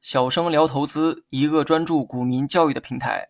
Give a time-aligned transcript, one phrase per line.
[0.00, 3.28] 小生聊投资，一个专注股民教育的平台。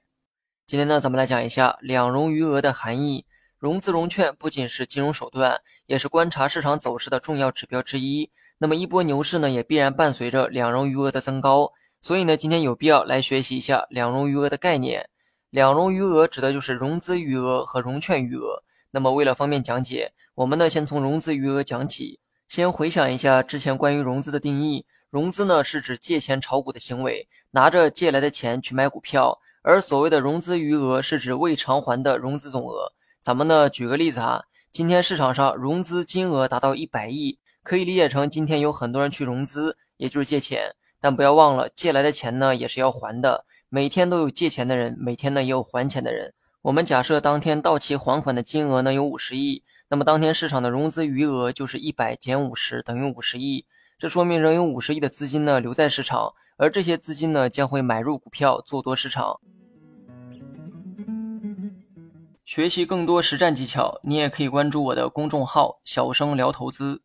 [0.66, 3.26] 今天呢，咱们来讲一下两融余额的含义。
[3.58, 8.30] 融资融券不仅是金融手段，也是观察市场走势的重要指标之一。
[8.58, 11.72] 那么一波牛市呢，也必然伴随着两融余额的增高。
[12.00, 15.10] 所以呢，今天有必要来学习一下两融余额的概念。
[15.50, 18.62] 两融余额指的就是融资余额和融券余额。
[18.92, 22.20] 那么为了方便讲解，我们呢先从融资余额讲起。
[22.50, 24.84] 先回想一下之前关于融资的定义。
[25.08, 32.92] 融资呢是指借钱炒股的行为，拿着借来的钱去买股票，而所谓的融资余额是指未偿还的融资总额。
[33.22, 34.42] 咱们呢举个例子啊，
[34.72, 40.74] 今天市场上融资金额达到一百亿，可以理解成今天有很多人去融资，也就是借钱。
[41.00, 46.34] 但不要忘了，借来的钱呢也是要还的，每天都有借钱的人，每天呢也有还钱的人。
[46.62, 49.62] 我们假设当天到期还款的金额呢有五十亿，
[49.92, 53.66] 那么当天市场的融资余额就是一百减五十等于五十亿。
[53.98, 59.40] 这说明仍有五十亿的资金呢留在市场，而这些资金呢将会买入股票做多市场。
[62.44, 67.02] 学习更多实战技巧，你也可以关注我的公众号“小生聊投资”。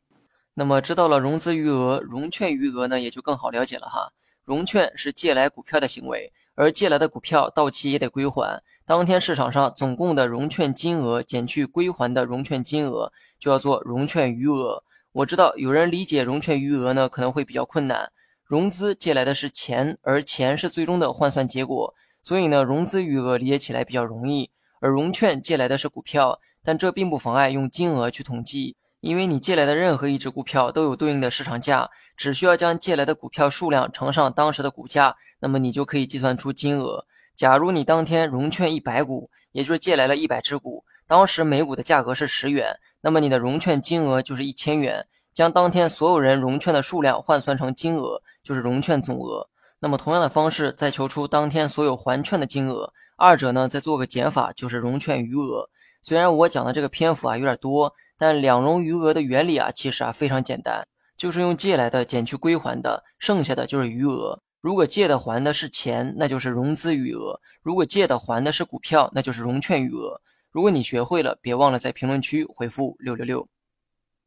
[0.54, 4.14] 那么知道了融资余额、融券余额呢，也就更好了解了哈。
[4.44, 8.61] 融券是借来股票的行为，而借来的股票到期也得归还。
[8.86, 14.84] 当天市场上总共的融券金额减去归还的融券金额，就要做融券余额。
[15.12, 18.12] 我知道有人理解融券余额呢，可能会比较困难。
[18.44, 24.52] 融资借来的是钱，而钱是最终的换算结果，所以呢，融资余额理解起来比较容易。
[24.81, 28.75] 而融券借来的是股票，但这并不妨碍用金额去统计，
[29.06, 37.06] 因为你借来的任何一只股票都有对应的市场价，只需要将借来的股票数量乘上当时的股价，那么你就可以计算出金额。
[37.36, 40.84] 假如你当天融券一百股，也就是借来了一百只股。
[41.06, 45.06] 当时每股的价格是十元，那么你的融券金额就是一千元。
[45.36, 49.47] 将当天所有人融券的数量换算成金额，就是融券总额。
[49.81, 55.69] 那么同样的方式再求出当天所有还券的金额，二者呢再做个减法，就是融券余额。
[56.06, 64.40] 虽然我讲的这个篇幅啊有点多，但两融余额的原理啊其实啊非常简单，就是用借来的减去归还的，剩下的就是余额。
[64.62, 70.22] 如果借的还的是钱，那就是融资余额；如果借的还的是股票，那就是融券余额。
[70.52, 73.48] 如果你学会了，别忘了在评论区回复六六六。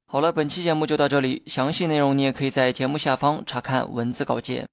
[0.04, 4.66] 好了，本期节目就到这里，详细内容你也可以在节目下方查看文字稿件。